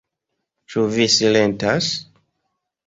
[0.73, 1.93] Ĉu vi silentas?